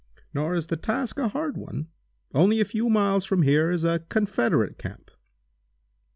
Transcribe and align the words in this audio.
Nor 0.33 0.55
is 0.55 0.65
the 0.65 0.77
task 0.77 1.19
a 1.19 1.27
hard 1.27 1.55
one. 1.57 1.87
Only 2.33 2.59
a 2.59 2.65
few 2.65 2.89
miles 2.89 3.23
from 3.23 3.43
here 3.43 3.69
is 3.69 3.83
a 3.83 3.99
Confederate 4.09 4.79
camp. 4.79 5.11